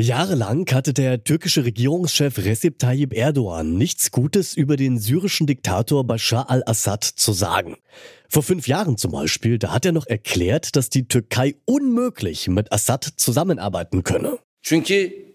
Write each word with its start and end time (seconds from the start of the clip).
Jahrelang 0.00 0.66
hatte 0.72 0.92
der 0.92 1.22
türkische 1.22 1.64
Regierungschef 1.64 2.38
Recep 2.38 2.80
Tayyip 2.80 3.12
Erdogan 3.12 3.78
nichts 3.78 4.10
Gutes 4.10 4.56
über 4.56 4.74
den 4.76 4.98
syrischen 4.98 5.46
Diktator 5.46 6.04
Bashar 6.04 6.50
al-Assad 6.50 7.04
zu 7.04 7.32
sagen. 7.32 7.76
Vor 8.28 8.42
fünf 8.42 8.66
Jahren 8.66 8.96
zum 8.96 9.12
Beispiel, 9.12 9.56
da 9.56 9.72
hat 9.72 9.86
er 9.86 9.92
noch 9.92 10.08
erklärt, 10.08 10.74
dass 10.74 10.90
die 10.90 11.06
Türkei 11.06 11.54
unmöglich 11.64 12.48
mit 12.48 12.72
Assad 12.72 13.04
zusammenarbeiten 13.16 14.02
könne. 14.02 14.38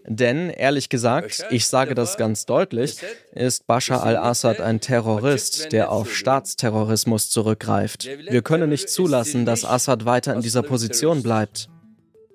Denn, 0.06 0.50
ehrlich 0.50 0.90
gesagt, 0.90 1.46
ich 1.52 1.66
sage 1.68 1.96
das 1.96 2.18
ganz 2.18 2.46
deutlich, 2.46 2.98
ist 3.32 3.66
Bashar 3.66 4.04
al-Assad 4.04 4.60
ein 4.60 4.82
Terrorist, 4.82 5.72
der 5.72 5.90
auf 5.90 6.14
Staatsterrorismus 6.14 7.30
zurückgreift. 7.30 8.10
Wir 8.30 8.42
können 8.42 8.70
nicht 8.70 8.90
zulassen, 8.90 9.46
dass 9.46 9.64
Assad 9.64 10.04
weiter 10.04 10.34
in 10.34 10.42
dieser 10.42 10.64
Position 10.64 11.24
bleibt. 11.24 11.70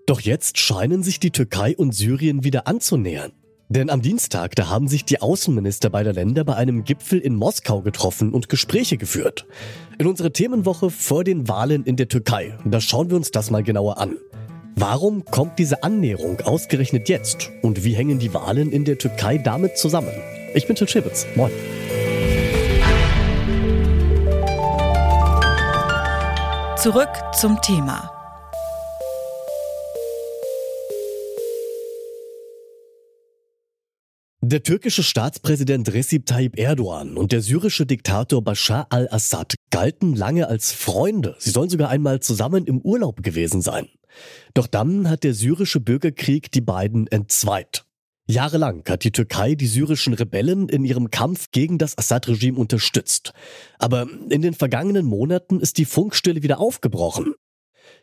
Doch 0.07 0.21
jetzt 0.21 0.59
scheinen 0.59 1.03
sich 1.03 1.19
die 1.19 1.31
Türkei 1.31 1.75
und 1.77 1.95
Syrien 1.95 2.45
wieder 2.45 2.67
anzunähern. 2.67 3.33
Denn 3.71 3.89
am 3.89 4.03
Dienstag, 4.03 4.55
da 4.55 4.69
haben 4.69 4.87
sich 4.87 5.07
die 5.07 5.23
Außenminister 5.23 5.89
beider 5.89 6.13
Länder 6.13 6.45
bei 6.45 6.55
einem 6.57 6.85
Gipfel 6.85 7.19
in 7.19 7.35
Moskau 7.35 7.81
getroffen 7.81 8.33
und 8.33 8.51
Gespräche 8.51 8.99
geführt. 8.99 9.47
In 9.99 10.07
unserer 10.07 10.31
Themenwoche 10.31 10.91
vor 10.91 11.25
den 11.25 11.49
Wahlen 11.49 11.85
in 11.85 11.97
der 11.97 12.09
Türkei, 12.09 12.59
da 12.67 12.83
schauen 12.83 13.09
wir 13.09 13.17
uns 13.17 13.31
das 13.31 13.51
mal 13.51 13.63
genauer 13.63 13.97
an. 13.97 14.19
Warum 14.77 15.25
kommt 15.25 15.59
diese 15.59 15.83
Annäherung 15.83 16.41
ausgerechnet 16.43 17.09
jetzt? 17.09 17.51
Und 17.63 17.85
wie 17.85 17.95
hängen 17.95 18.19
die 18.19 18.35
Wahlen 18.35 18.73
in 18.73 18.85
der 18.85 18.99
Türkei 18.99 19.39
damit 19.39 19.79
zusammen? 19.79 20.13
Ich 20.53 20.67
bin 20.67 20.77
Til 20.77 20.87
Schibitz. 20.87 21.27
Moin. 21.35 21.51
Zurück 26.77 27.09
zum 27.33 27.59
Thema. 27.63 28.24
Der 34.47 34.63
türkische 34.63 35.03
Staatspräsident 35.03 35.91
Recep 35.95 36.27
Tayyip 36.27 36.59
Erdogan 36.59 37.17
und 37.17 37.33
der 37.33 37.41
syrische 37.41 37.87
Diktator 37.87 38.45
Bashar 38.45 38.87
al-Assad 38.91 39.55
galten 39.71 40.15
lange 40.15 40.49
als 40.49 40.71
Freunde. 40.71 41.35
Sie 41.39 41.49
sollen 41.49 41.71
sogar 41.71 41.89
einmal 41.89 42.21
zusammen 42.21 42.67
im 42.67 42.83
Urlaub 42.83 43.23
gewesen 43.23 43.63
sein. 43.63 43.89
Doch 44.53 44.67
dann 44.67 45.09
hat 45.09 45.25
der 45.25 45.33
syrische 45.33 45.81
Bürgerkrieg 45.81 46.53
die 46.53 46.61
beiden 46.61 47.07
entzweit. 47.07 47.87
Jahrelang 48.27 48.85
hat 48.87 49.05
die 49.05 49.13
Türkei 49.13 49.55
die 49.55 49.67
syrischen 49.67 50.13
Rebellen 50.13 50.69
in 50.69 50.85
ihrem 50.85 51.11
Kampf 51.11 51.51
gegen 51.51 51.79
das 51.79 51.97
Assad-Regime 51.97 52.59
unterstützt. 52.59 53.33
Aber 53.79 54.07
in 54.29 54.43
den 54.43 54.53
vergangenen 54.53 55.07
Monaten 55.07 55.59
ist 55.59 55.79
die 55.79 55.87
Funkstille 55.87 56.43
wieder 56.43 56.61
aufgebrochen. 56.61 57.33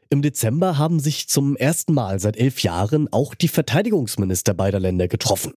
Im 0.09 0.23
Dezember 0.23 0.79
haben 0.79 0.99
sich 0.99 1.29
zum 1.29 1.55
ersten 1.55 1.93
Mal 1.93 2.19
seit 2.19 2.35
elf 2.35 2.63
Jahren 2.63 3.07
auch 3.13 3.35
die 3.35 3.47
Verteidigungsminister 3.47 4.55
beider 4.55 4.79
Länder 4.79 5.07
getroffen. 5.07 5.53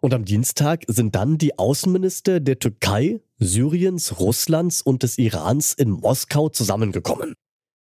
Und 0.00 0.14
am 0.14 0.24
Dienstag 0.24 0.84
sind 0.86 1.14
dann 1.14 1.36
die 1.36 1.58
Außenminister 1.58 2.40
der 2.40 2.58
Türkei, 2.58 3.20
Syriens, 3.38 4.18
Russlands 4.18 4.80
und 4.80 5.02
des 5.02 5.18
Irans 5.18 5.74
in 5.74 5.90
Moskau 5.90 6.48
zusammengekommen. 6.48 7.34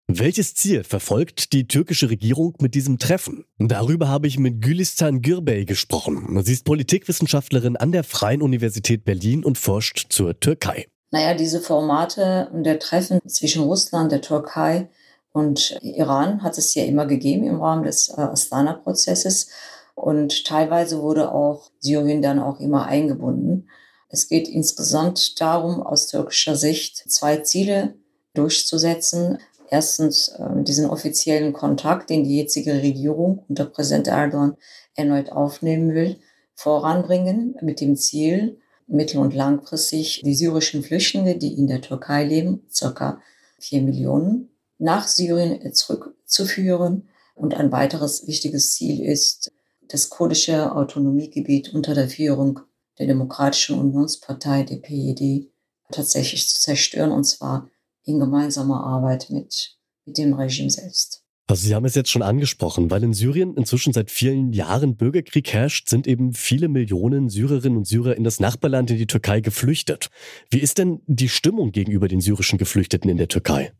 Welches 0.09 0.55
Ziel 0.55 0.83
verfolgt 0.83 1.51
die 1.51 1.67
türkische 1.67 2.09
Regierung 2.09 2.55
mit 2.59 2.75
diesem 2.75 2.97
Treffen? 2.97 3.43
Darüber 3.59 4.07
habe 4.07 4.27
ich 4.27 4.39
mit 4.39 4.61
Gülistan 4.61 5.21
Gürbey 5.21 5.65
gesprochen. 5.65 6.41
Sie 6.43 6.53
ist 6.53 6.63
Politikwissenschaftlerin 6.63 7.75
an 7.75 7.91
der 7.91 8.05
Freien 8.05 8.41
Universität 8.41 9.03
Berlin 9.03 9.43
und 9.43 9.57
forscht 9.57 10.07
zur 10.09 10.39
Türkei. 10.39 10.87
Naja, 11.11 11.33
diese 11.33 11.59
Formate 11.59 12.49
der 12.53 12.79
Treffen 12.79 13.19
zwischen 13.27 13.63
Russland, 13.63 14.11
der 14.11 14.21
Türkei 14.21 14.89
und 15.33 15.77
Iran 15.81 16.41
hat 16.41 16.57
es 16.57 16.73
ja 16.73 16.85
immer 16.85 17.05
gegeben 17.05 17.45
im 17.45 17.61
Rahmen 17.61 17.83
des 17.83 18.09
äh, 18.09 18.21
Astana-Prozesses. 18.21 19.49
Und 19.97 20.45
teilweise 20.45 21.01
wurde 21.01 21.31
auch 21.33 21.71
Syrien 21.79 22.21
dann 22.21 22.37
auch 22.37 22.59
immer 22.59 22.85
eingebunden. 22.85 23.67
Es 24.09 24.27
geht 24.27 24.47
insgesamt 24.47 25.41
darum, 25.41 25.81
aus 25.81 26.05
türkischer 26.05 26.55
Sicht 26.55 26.97
zwei 27.11 27.37
Ziele 27.37 27.95
durchzusetzen. 28.35 29.39
Erstens 29.71 30.29
äh, 30.29 30.61
diesen 30.61 30.87
offiziellen 30.87 31.51
Kontakt, 31.51 32.11
den 32.11 32.23
die 32.23 32.37
jetzige 32.37 32.75
Regierung 32.75 33.43
unter 33.49 33.65
Präsident 33.65 34.07
Erdogan 34.07 34.55
erneut 34.93 35.31
aufnehmen 35.31 35.95
will, 35.95 36.19
voranbringen 36.53 37.55
mit 37.61 37.81
dem 37.81 37.95
Ziel, 37.95 38.59
mittel- 38.85 39.19
und 39.19 39.33
langfristig 39.33 40.21
die 40.23 40.35
syrischen 40.35 40.83
Flüchtlinge, 40.83 41.37
die 41.37 41.55
in 41.55 41.65
der 41.65 41.81
Türkei 41.81 42.23
leben, 42.23 42.67
circa 42.71 43.19
vier 43.57 43.81
Millionen, 43.81 44.51
nach 44.77 45.07
Syrien 45.07 45.73
zurückzuführen. 45.73 47.09
Und 47.33 47.55
ein 47.55 47.71
weiteres 47.71 48.27
wichtiges 48.27 48.75
Ziel 48.75 49.03
ist, 49.03 49.51
das 49.89 50.09
kurdische 50.09 50.75
Autonomiegebiet 50.75 51.73
unter 51.73 51.93
der 51.93 52.09
Führung 52.09 52.59
der 52.99 53.07
Demokratischen 53.07 53.79
Unionspartei, 53.79 54.63
der 54.63 54.77
PED, 54.77 55.51
tatsächlich 55.91 56.47
zu 56.47 56.59
zerstören, 56.61 57.11
und 57.11 57.23
zwar 57.23 57.69
in 58.03 58.19
gemeinsamer 58.19 58.83
Arbeit 58.83 59.29
mit, 59.29 59.77
mit 60.05 60.17
dem 60.17 60.33
Regime 60.33 60.69
selbst. 60.69 61.23
Also 61.49 61.65
Sie 61.65 61.73
haben 61.73 61.85
es 61.85 61.95
jetzt 61.95 62.09
schon 62.09 62.23
angesprochen, 62.23 62.91
weil 62.91 63.03
in 63.03 63.13
Syrien 63.13 63.55
inzwischen 63.55 63.93
seit 63.93 64.11
vielen 64.11 64.51
Jahren 64.51 64.97
Bürgerkrieg 64.97 65.53
herrscht, 65.53 65.87
sind 65.87 66.05
eben 66.05 66.33
viele 66.33 66.67
Millionen 66.67 67.29
Syrerinnen 67.29 67.77
und 67.77 67.87
Syrer 67.87 68.17
in 68.17 68.25
das 68.25 68.41
Nachbarland 68.41 68.91
in 68.91 68.97
die 68.97 69.07
Türkei 69.07 69.39
geflüchtet. 69.39 70.09
Wie 70.49 70.59
ist 70.59 70.77
denn 70.77 71.01
die 71.07 71.29
Stimmung 71.29 71.71
gegenüber 71.71 72.09
den 72.09 72.19
syrischen 72.19 72.57
Geflüchteten 72.57 73.09
in 73.09 73.15
der 73.15 73.29
Türkei? 73.29 73.71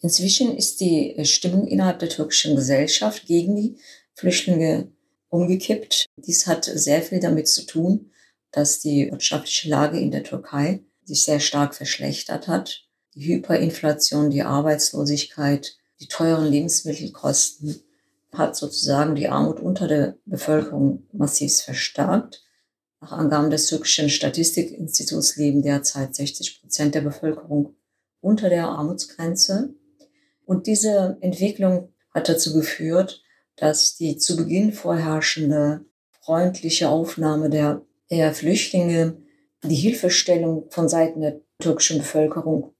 Inzwischen 0.00 0.56
ist 0.56 0.80
die 0.80 1.14
Stimmung 1.24 1.66
innerhalb 1.66 1.98
der 1.98 2.08
türkischen 2.08 2.56
Gesellschaft 2.56 3.26
gegen 3.26 3.56
die 3.56 3.76
Flüchtlinge 4.14 4.90
umgekippt. 5.36 6.06
Dies 6.16 6.46
hat 6.46 6.64
sehr 6.64 7.02
viel 7.02 7.20
damit 7.20 7.48
zu 7.48 7.66
tun, 7.66 8.10
dass 8.52 8.80
die 8.80 9.10
wirtschaftliche 9.10 9.68
Lage 9.68 10.00
in 10.00 10.10
der 10.10 10.24
Türkei 10.24 10.82
sich 11.04 11.24
sehr 11.24 11.40
stark 11.40 11.74
verschlechtert 11.74 12.48
hat. 12.48 12.84
Die 13.14 13.26
Hyperinflation, 13.26 14.30
die 14.30 14.42
Arbeitslosigkeit, 14.42 15.76
die 16.00 16.08
teuren 16.08 16.46
Lebensmittelkosten 16.46 17.82
hat 18.32 18.56
sozusagen 18.56 19.14
die 19.14 19.28
Armut 19.28 19.60
unter 19.60 19.88
der 19.88 20.16
Bevölkerung 20.26 21.06
massiv 21.12 21.56
verstärkt. 21.56 22.42
Nach 23.00 23.12
Angaben 23.12 23.50
des 23.50 23.68
türkischen 23.68 24.10
Statistikinstituts 24.10 25.36
leben 25.36 25.62
derzeit 25.62 26.14
60 26.14 26.60
Prozent 26.60 26.94
der 26.94 27.02
Bevölkerung 27.02 27.76
unter 28.20 28.48
der 28.48 28.68
Armutsgrenze. 28.68 29.74
Und 30.44 30.66
diese 30.66 31.16
Entwicklung 31.20 31.92
hat 32.12 32.28
dazu 32.28 32.54
geführt, 32.54 33.22
dass 33.56 33.96
die 33.96 34.16
zu 34.16 34.36
Beginn 34.36 34.72
vorherrschende 34.72 35.84
freundliche 36.20 36.88
Aufnahme 36.88 37.50
der, 37.50 37.82
der 38.10 38.34
Flüchtlinge, 38.34 39.16
die 39.62 39.74
Hilfestellung 39.74 40.70
von 40.70 40.88
Seiten 40.88 41.20
der 41.20 41.40
türkischen 41.58 41.98
Bevölkerung 41.98 42.74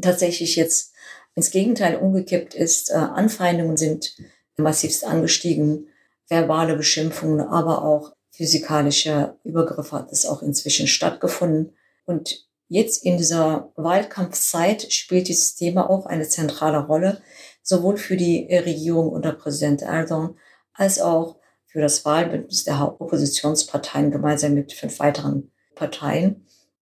tatsächlich 0.00 0.56
jetzt 0.56 0.94
ins 1.34 1.50
Gegenteil 1.50 1.96
umgekippt 1.96 2.54
ist. 2.54 2.90
Äh, 2.90 2.94
Anfeindungen 2.94 3.76
sind 3.76 4.16
massivst 4.56 5.04
angestiegen, 5.04 5.88
verbale 6.28 6.76
Beschimpfungen, 6.76 7.40
aber 7.40 7.84
auch 7.84 8.14
physikalische 8.30 9.36
Übergriffe 9.44 9.96
hat 9.96 10.12
es 10.12 10.24
auch 10.24 10.42
inzwischen 10.42 10.86
stattgefunden. 10.86 11.76
Und 12.04 12.48
jetzt 12.72 13.04
in 13.04 13.18
dieser 13.18 13.70
Wahlkampfzeit 13.76 14.92
spielt 14.92 15.28
dieses 15.28 15.54
Thema 15.54 15.88
auch 15.90 16.06
eine 16.06 16.26
zentrale 16.26 16.86
Rolle 16.86 17.20
sowohl 17.62 17.96
für 17.96 18.16
die 18.16 18.48
Regierung 18.50 19.10
unter 19.10 19.32
Präsident 19.32 19.82
Erdogan 19.82 20.36
als 20.72 21.00
auch 21.00 21.36
für 21.66 21.80
das 21.80 22.04
Wahlbündnis 22.04 22.64
der 22.64 23.00
Oppositionsparteien 23.00 24.10
gemeinsam 24.10 24.54
mit 24.54 24.72
fünf 24.72 24.98
weiteren 25.00 25.50
Parteien. 25.74 26.46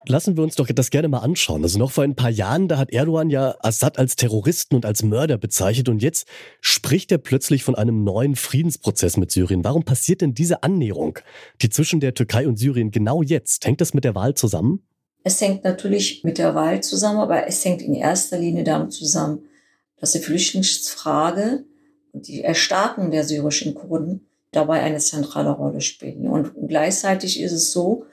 Lassen 0.06 0.36
wir 0.36 0.42
uns 0.42 0.56
doch 0.56 0.66
das 0.66 0.90
gerne 0.90 1.08
mal 1.08 1.20
anschauen. 1.20 1.62
Also 1.62 1.78
noch 1.78 1.92
vor 1.92 2.02
ein 2.02 2.16
paar 2.16 2.30
Jahren, 2.30 2.66
da 2.66 2.78
hat 2.78 2.92
Erdogan 2.92 3.30
ja 3.30 3.54
Assad 3.60 3.98
als 3.98 4.16
Terroristen 4.16 4.74
und 4.74 4.84
als 4.84 5.04
Mörder 5.04 5.38
bezeichnet 5.38 5.88
und 5.88 6.02
jetzt 6.02 6.26
spricht 6.60 7.12
er 7.12 7.18
plötzlich 7.18 7.62
von 7.62 7.76
einem 7.76 8.02
neuen 8.02 8.34
Friedensprozess 8.34 9.16
mit 9.16 9.30
Syrien. 9.30 9.62
Warum 9.62 9.84
passiert 9.84 10.20
denn 10.20 10.34
diese 10.34 10.62
Annäherung, 10.64 11.18
die 11.60 11.70
zwischen 11.70 12.00
der 12.00 12.14
Türkei 12.14 12.48
und 12.48 12.56
Syrien 12.56 12.90
genau 12.90 13.22
jetzt? 13.22 13.64
Hängt 13.64 13.80
das 13.80 13.94
mit 13.94 14.04
der 14.04 14.16
Wahl 14.16 14.34
zusammen? 14.34 14.82
Es 15.24 15.40
hängt 15.40 15.64
natürlich 15.64 16.24
mit 16.24 16.38
der 16.38 16.54
Wahl 16.54 16.82
zusammen, 16.82 17.20
aber 17.20 17.46
es 17.46 17.64
hängt 17.64 17.82
in 17.82 17.94
erster 17.94 18.38
Linie 18.38 18.64
damit 18.64 18.92
zusammen, 18.92 19.44
dass 19.98 20.12
die 20.12 20.18
Flüchtlingsfrage 20.18 21.64
und 22.12 22.26
die 22.26 22.42
Erstarkung 22.42 23.10
der 23.10 23.24
syrischen 23.24 23.74
Kurden 23.74 24.26
dabei 24.50 24.80
eine 24.80 24.98
zentrale 24.98 25.50
Rolle 25.50 25.80
spielen. 25.80 26.26
Und 26.26 26.52
gleichzeitig 26.68 27.40
ist 27.40 27.52
es 27.52 27.72
so, 27.72 28.06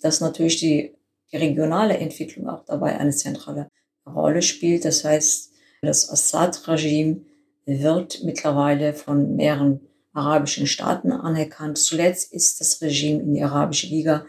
dass 0.00 0.20
natürlich 0.20 0.58
die, 0.58 0.94
die 1.32 1.36
regionale 1.36 1.96
Entwicklung 1.98 2.48
auch 2.48 2.64
dabei 2.64 2.98
eine 2.98 3.12
zentrale 3.12 3.70
Rolle 4.06 4.42
spielt. 4.42 4.84
Das 4.84 5.04
heißt, 5.04 5.52
das 5.82 6.10
Assad-Regime 6.10 7.22
wird 7.64 8.22
mittlerweile 8.24 8.92
von 8.92 9.36
mehreren 9.36 9.80
arabischen 10.12 10.66
Staaten 10.66 11.12
anerkannt. 11.12 11.78
Zuletzt 11.78 12.32
ist 12.32 12.60
das 12.60 12.80
Regime 12.80 13.22
in 13.22 13.34
die 13.34 13.42
Arabische 13.42 13.86
Liga 13.86 14.26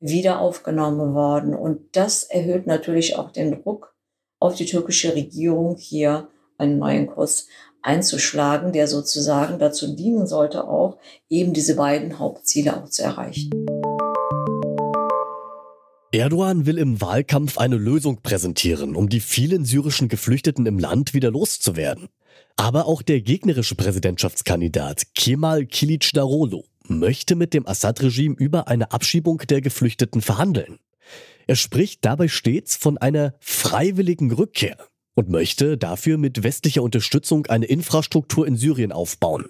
wieder 0.00 0.40
aufgenommen 0.40 1.14
worden. 1.14 1.54
Und 1.54 1.96
das 1.96 2.24
erhöht 2.24 2.66
natürlich 2.66 3.16
auch 3.16 3.30
den 3.30 3.62
Druck 3.62 3.94
auf 4.40 4.54
die 4.54 4.66
türkische 4.66 5.14
Regierung 5.14 5.76
hier 5.76 6.28
einen 6.56 6.78
neuen 6.78 7.06
Kurs 7.06 7.48
einzuschlagen, 7.82 8.72
der 8.72 8.88
sozusagen 8.88 9.58
dazu 9.58 9.94
dienen 9.94 10.26
sollte, 10.26 10.64
auch 10.68 10.98
eben 11.28 11.52
diese 11.52 11.76
beiden 11.76 12.18
Hauptziele 12.18 12.76
auch 12.76 12.88
zu 12.88 13.02
erreichen. 13.02 13.50
Erdogan 16.10 16.64
will 16.64 16.78
im 16.78 17.00
Wahlkampf 17.00 17.58
eine 17.58 17.76
Lösung 17.76 18.22
präsentieren, 18.22 18.96
um 18.96 19.08
die 19.08 19.20
vielen 19.20 19.64
syrischen 19.64 20.08
Geflüchteten 20.08 20.64
im 20.66 20.78
Land 20.78 21.12
wieder 21.12 21.30
loszuwerden. 21.30 22.08
Aber 22.56 22.86
auch 22.86 23.02
der 23.02 23.20
gegnerische 23.20 23.74
Präsidentschaftskandidat 23.74 25.14
Kemal 25.14 25.66
Kilicdaroglu 25.66 26.62
möchte 26.90 27.36
mit 27.36 27.54
dem 27.54 27.66
Assad-Regime 27.66 28.34
über 28.38 28.68
eine 28.68 28.92
Abschiebung 28.92 29.38
der 29.48 29.60
Geflüchteten 29.60 30.20
verhandeln. 30.20 30.78
Er 31.46 31.56
spricht 31.56 32.04
dabei 32.04 32.28
stets 32.28 32.76
von 32.76 32.98
einer 32.98 33.34
freiwilligen 33.40 34.30
Rückkehr 34.32 34.76
und 35.14 35.30
möchte 35.30 35.78
dafür 35.78 36.18
mit 36.18 36.42
westlicher 36.42 36.82
Unterstützung 36.82 37.46
eine 37.46 37.66
Infrastruktur 37.66 38.46
in 38.46 38.56
Syrien 38.56 38.92
aufbauen. 38.92 39.46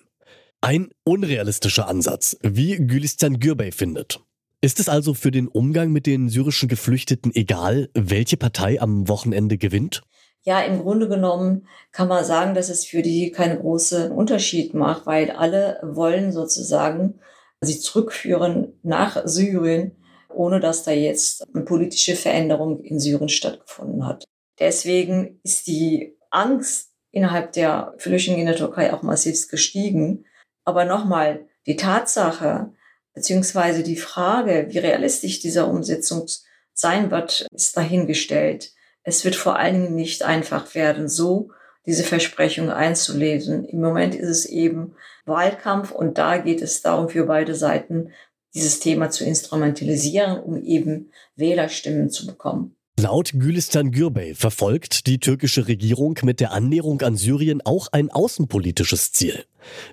Ein 0.61 0.89
unrealistischer 1.05 1.89
Ansatz, 1.89 2.37
wie 2.43 2.77
Gülistan 2.77 3.39
Gürbey 3.39 3.73
findet. 3.73 4.21
Ist 4.61 4.81
es 4.81 4.89
also 4.89 5.15
für 5.15 5.31
den 5.31 5.47
Umgang 5.47 5.93
mit 5.93 6.07
den 6.07 6.29
syrischen 6.29 6.69
Geflüchteten 6.69 7.33
egal, 7.35 7.91
welche 7.95 8.37
Partei 8.37 8.81
am 8.81 9.07
Wochenende 9.09 9.57
gewinnt? 9.57 10.03
Ja, 10.49 10.63
im 10.63 10.81
Grunde 10.81 11.11
genommen 11.11 11.69
kann 11.93 12.09
man 12.09 12.25
sagen, 12.25 12.55
dass 12.55 12.71
es 12.71 12.87
für 12.87 13.03
die 13.03 13.33
keinen 13.33 13.59
großen 13.61 14.11
Unterschied 14.11 14.73
macht, 14.73 15.05
weil 15.05 15.31
alle 15.31 15.79
wollen 15.83 16.33
sozusagen 16.33 17.21
sie 17.61 17.79
zurückführen 17.79 18.81
nach 18.83 19.21
Syrien, 19.27 19.95
ohne 20.35 20.59
dass 20.59 20.85
da 20.85 20.91
jetzt 20.91 21.47
eine 21.55 21.67
politische 21.67 22.17
Veränderung 22.17 22.81
in 22.81 22.99
Syrien 22.99 23.29
stattgefunden 23.29 24.07
hat. 24.07 24.25
Deswegen 24.59 25.39
ist 25.43 25.67
die 25.67 26.17
Angst 26.31 26.95
innerhalb 27.11 27.53
der 27.53 27.93
Flüchtlinge 27.99 28.41
in 28.41 28.47
der 28.47 28.57
Türkei 28.57 28.95
auch 28.95 29.03
massiv 29.03 29.49
gestiegen. 29.49 30.25
Aber 30.65 30.87
nochmal, 30.87 31.47
die 31.67 31.77
Tatsache, 31.77 32.73
beziehungsweise 33.13 33.83
die 33.83 33.99
Frage, 33.99 34.69
wie 34.71 34.79
realistisch 34.79 35.41
dieser 35.41 35.69
Umsetzung 35.69 36.25
sein 36.73 37.11
wird, 37.11 37.47
ist 37.53 37.77
dahingestellt. 37.77 38.73
Es 39.09 39.25
wird 39.25 39.37
vor 39.37 39.59
allen 39.59 39.83
Dingen 39.83 39.95
nicht 39.95 40.23
einfach 40.23 40.75
werden, 40.75 41.09
so 41.09 41.51
diese 41.87 42.05
Versprechung 42.05 42.69
einzulesen. 42.69 43.65
Im 43.65 43.81
Moment 43.81 44.15
ist 44.15 44.29
es 44.29 44.45
eben 44.45 44.95
Wahlkampf 45.25 45.93
und 45.93 46.19
da 46.19 46.37
geht 46.37 46.61
es 46.61 46.83
darum, 46.83 47.09
für 47.09 47.25
beide 47.25 47.55
Seiten 47.55 48.11
dieses 48.55 48.81
Thema 48.81 49.09
zu 49.09 49.25
instrumentalisieren, 49.25 50.39
um 50.39 50.63
eben 50.63 51.11
Wählerstimmen 51.37 52.11
zu 52.11 52.27
bekommen. 52.27 52.77
Laut 53.01 53.31
Gülistan 53.33 53.93
Gürbey 53.93 54.35
verfolgt 54.35 55.07
die 55.07 55.21
türkische 55.21 55.69
Regierung 55.69 56.19
mit 56.23 56.41
der 56.41 56.53
Annäherung 56.53 57.01
an 57.01 57.17
Syrien 57.17 57.63
auch 57.65 57.89
ein 57.93 58.11
außenpolitisches 58.11 59.13
Ziel. 59.13 59.45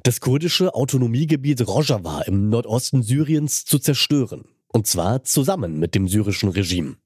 Das 0.03 0.19
kurdische 0.19 0.75
Autonomiegebiet 0.75 1.65
Rojava 1.65 2.23
im 2.23 2.49
Nordosten 2.49 3.01
Syriens 3.01 3.63
zu 3.63 3.79
zerstören. 3.79 4.43
Und 4.75 4.87
zwar 4.87 5.23
zusammen 5.23 5.79
mit 5.79 5.95
dem 5.95 6.09
syrischen 6.09 6.49
Regime. 6.49 6.97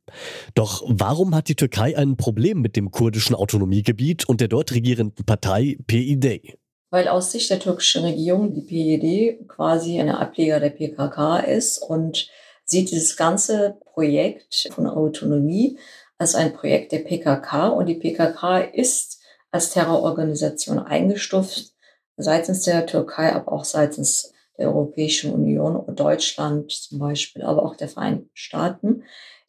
Doch 0.55 0.81
warum 0.87 1.35
hat 1.35 1.49
die 1.49 1.55
Türkei 1.55 1.95
ein 1.95 2.17
Problem 2.17 2.61
mit 2.61 2.75
dem 2.75 2.89
kurdischen 2.89 3.35
Autonomiegebiet 3.35 4.27
und 4.27 4.41
der 4.41 4.47
dort 4.47 4.71
regierenden 4.71 5.23
Partei 5.23 5.77
PID? 5.85 6.57
Weil 6.89 7.07
aus 7.07 7.31
Sicht 7.31 7.47
der 7.51 7.59
türkischen 7.59 8.05
Regierung 8.05 8.55
die 8.55 8.61
PID 8.61 9.47
quasi 9.47 9.99
eine 9.99 10.17
Ableger 10.17 10.59
der 10.59 10.71
PKK 10.71 11.41
ist 11.41 11.77
und 11.77 12.27
sieht 12.65 12.89
dieses 12.89 13.15
ganze 13.15 13.77
Projekt 13.85 14.67
von 14.71 14.87
Autonomie 14.87 15.77
als 16.17 16.33
ein 16.33 16.53
Projekt 16.53 16.91
der 16.91 17.03
PKK 17.03 17.67
und 17.67 17.85
die 17.85 17.99
PKK 17.99 18.61
ist 18.61 19.21
als 19.51 19.69
Terrororganisation 19.69 20.79
eingestuft 20.79 21.73
seitens 22.17 22.63
der 22.63 22.87
Türkei, 22.87 23.31
aber 23.31 23.51
auch 23.51 23.63
seitens 23.63 24.33
der 24.59 24.67
Europäischen 24.67 25.33
Union 25.33 25.83
Deutschland 25.95 26.71
zum 26.71 26.99
Beispiel, 26.99 27.41
aber 27.41 27.63
auch 27.63 27.75
der 27.75 27.87
Vereinigten 27.87 28.29
Staaten. 28.33 29.03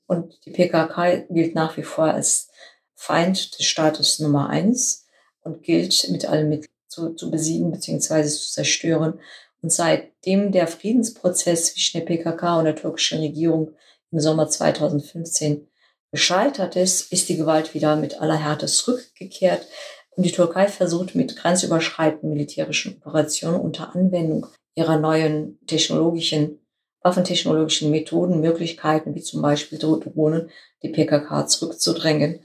Und 0.06 0.44
die 0.44 0.50
PKK 0.50 1.26
gilt 1.28 1.54
nach 1.54 1.76
wie 1.76 1.82
vor 1.82 2.06
als 2.06 2.48
Feind 2.94 3.58
des 3.58 3.66
Staates 3.66 4.18
Nummer 4.18 4.48
eins 4.48 5.06
und 5.42 5.62
gilt 5.62 6.08
mit 6.10 6.26
allen 6.26 6.48
Mitteln 6.48 6.72
zu, 6.88 7.14
zu 7.14 7.30
besiegen 7.30 7.70
bzw. 7.70 8.24
zu 8.24 8.50
zerstören. 8.52 9.20
Und 9.62 9.72
seitdem 9.72 10.52
der 10.52 10.66
Friedensprozess 10.66 11.72
zwischen 11.72 11.98
der 11.98 12.06
PKK 12.06 12.58
und 12.58 12.64
der 12.64 12.76
türkischen 12.76 13.20
Regierung 13.20 13.72
im 14.10 14.20
Sommer 14.20 14.48
2015 14.48 15.68
gescheitert 16.10 16.76
ist, 16.76 17.12
ist 17.12 17.28
die 17.28 17.36
Gewalt 17.36 17.74
wieder 17.74 17.96
mit 17.96 18.20
aller 18.20 18.36
Härte 18.36 18.66
zurückgekehrt. 18.66 19.66
Und 20.10 20.24
die 20.24 20.32
Türkei 20.32 20.66
versucht 20.66 21.14
mit 21.14 21.36
grenzüberschreitenden 21.36 22.30
militärischen 22.30 22.96
Operationen 22.96 23.60
unter 23.60 23.94
Anwendung 23.94 24.46
ihrer 24.74 24.98
neuen 24.98 25.58
technologischen, 25.66 26.58
waffentechnologischen 27.02 27.90
Methoden, 27.90 28.40
Möglichkeiten, 28.40 29.14
wie 29.14 29.22
zum 29.22 29.42
Beispiel 29.42 29.78
Drohnen, 29.78 30.50
die 30.82 30.90
PKK 30.90 31.46
zurückzudrängen 31.46 32.40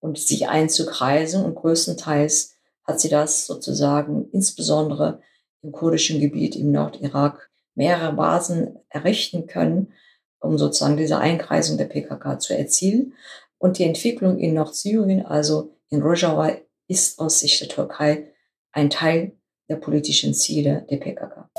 und 0.00 0.18
sie 0.18 0.46
einzukreisen. 0.46 1.44
Und 1.44 1.54
größtenteils 1.54 2.54
hat 2.84 3.00
sie 3.00 3.08
das 3.08 3.46
sozusagen 3.46 4.28
insbesondere 4.32 5.20
im 5.62 5.72
kurdischen 5.72 6.20
Gebiet 6.20 6.56
im 6.56 6.70
Nordirak 6.72 7.50
mehrere 7.74 8.12
Basen 8.12 8.78
errichten 8.88 9.46
können, 9.46 9.92
um 10.40 10.58
sozusagen 10.58 10.96
diese 10.96 11.18
Einkreisung 11.18 11.78
der 11.78 11.84
PKK 11.84 12.38
zu 12.38 12.56
erzielen. 12.56 13.14
Und 13.58 13.78
die 13.78 13.84
Entwicklung 13.84 14.38
in 14.38 14.54
Nordsyrien, 14.54 15.24
also 15.26 15.76
in 15.90 16.02
Rojava, 16.02 16.56
ist 16.86 17.18
aus 17.18 17.40
Sicht 17.40 17.60
der 17.60 17.68
Türkei 17.68 18.32
ein 18.72 18.90
Teil 18.90 19.37
der 19.68 19.76
politischen 19.76 20.32
Ziele 20.32 20.86
der 20.90 20.96
PKK. 20.96 21.50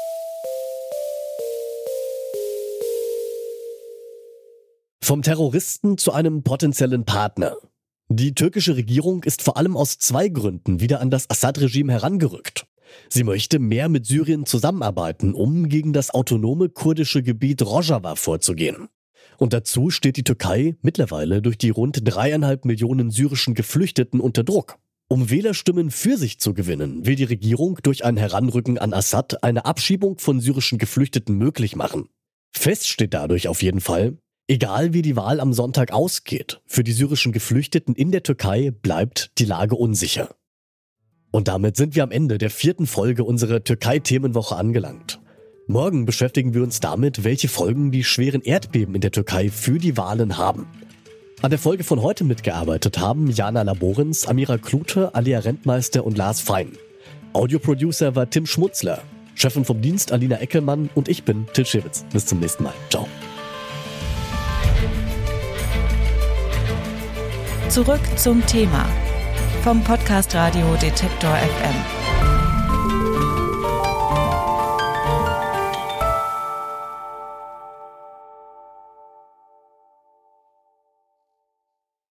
Vom 5.04 5.22
Terroristen 5.22 5.98
zu 5.98 6.12
einem 6.12 6.44
potenziellen 6.44 7.06
Partner. 7.06 7.58
Die 8.10 8.34
türkische 8.34 8.76
Regierung 8.76 9.24
ist 9.24 9.44
vor 9.44 9.58
allem 9.58 9.78
aus 9.78 10.00
zwei 10.00 10.30
Gründen 10.30 10.80
wieder 10.80 11.00
an 11.00 11.12
das 11.12 11.30
Assad-Regime 11.30 11.92
herangerückt. 11.92 12.66
Sie 13.08 13.24
möchte 13.24 13.60
mehr 13.60 13.88
mit 13.90 14.08
Syrien 14.08 14.48
zusammenarbeiten, 14.48 15.36
um 15.36 15.70
gegen 15.70 15.94
das 15.94 16.12
autonome 16.12 16.70
kurdische 16.70 17.22
Gebiet 17.22 17.62
Rojava 17.62 18.16
vorzugehen. 18.16 18.90
Und 19.38 19.54
dazu 19.54 19.92
steht 19.92 20.18
die 20.18 20.24
Türkei 20.24 20.76
mittlerweile 20.82 21.42
durch 21.44 21.58
die 21.58 21.70
rund 21.70 22.02
dreieinhalb 22.04 22.66
Millionen 22.66 23.12
syrischen 23.12 23.54
Geflüchteten 23.54 24.20
unter 24.20 24.44
Druck. 24.44 24.80
Um 25.12 25.32
Wählerstimmen 25.32 25.90
für 25.90 26.18
sich 26.18 26.40
zu 26.40 26.54
gewinnen, 26.54 27.04
will 27.08 27.16
die 27.16 27.24
Regierung 27.24 27.80
durch 27.82 28.06
ein 28.06 28.16
Heranrücken 28.16 28.78
an 28.78 28.94
Assad 28.94 29.44
eine 29.44 29.66
Abschiebung 29.66 30.20
von 30.20 30.40
syrischen 30.40 30.78
Geflüchteten 30.78 31.36
möglich 31.36 31.76
machen. 31.76 32.10
Fest 32.56 32.88
steht 32.88 33.16
dadurch 33.16 33.48
auf 33.48 33.64
jeden 33.64 33.82
Fall, 33.82 34.20
egal 34.48 34.94
wie 34.94 35.02
die 35.02 35.16
Wahl 35.16 35.40
am 35.40 35.52
Sonntag 35.52 35.92
ausgeht, 35.92 36.62
für 36.68 36.84
die 36.84 36.92
syrischen 36.92 37.32
Geflüchteten 37.32 37.96
in 37.96 38.12
der 38.12 38.22
Türkei 38.22 38.70
bleibt 38.70 39.32
die 39.40 39.46
Lage 39.46 39.74
unsicher. 39.74 40.36
Und 41.32 41.48
damit 41.48 41.76
sind 41.76 41.96
wir 41.96 42.04
am 42.04 42.12
Ende 42.12 42.38
der 42.38 42.52
vierten 42.52 42.86
Folge 42.86 43.24
unserer 43.24 43.64
Türkei-Themenwoche 43.64 44.56
angelangt. 44.56 45.20
Morgen 45.66 46.06
beschäftigen 46.06 46.54
wir 46.54 46.62
uns 46.62 46.82
damit, 46.82 47.24
welche 47.24 47.48
Folgen 47.48 47.90
die 47.92 48.04
schweren 48.04 48.44
Erdbeben 48.44 48.94
in 48.94 49.02
der 49.02 49.12
Türkei 49.12 49.50
für 49.50 49.80
die 49.80 49.98
Wahlen 49.98 50.38
haben. 50.38 50.68
An 51.42 51.52
der 51.52 51.60
Folge 51.60 51.86
von 51.86 52.02
heute 52.02 52.26
mitgearbeitet 52.26 53.00
haben 53.00 53.32
Jana 53.32 53.62
Laborens, 53.62 54.28
Amira 54.28 54.58
Klute, 54.58 55.16
Alia 55.16 55.40
Rentmeister 55.40 56.06
und 56.06 56.18
Lars 56.18 56.42
Fein. 56.42 56.74
Audioproducer 57.32 58.14
war 58.14 58.30
Tim 58.30 58.46
Schmutzler, 58.46 59.02
Chefin 59.36 59.64
vom 59.64 59.82
Dienst 59.82 60.12
Alina 60.12 60.42
Eckelmann 60.42 60.90
und 60.96 61.08
ich 61.08 61.24
bin 61.24 61.48
Til 61.54 61.66
Schewitz. 61.66 62.04
Bis 62.12 62.26
zum 62.26 62.42
nächsten 62.42 62.64
Mal. 62.64 62.74
Ciao. 62.90 63.08
Zurück 67.70 68.02
zum 68.18 68.46
Thema 68.46 68.86
vom 69.64 69.82
Podcast 69.82 70.36
Radio 70.36 70.76
Detektor 70.82 71.34
FM. 71.36 72.09